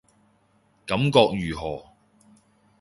[0.87, 1.91] 感覺如何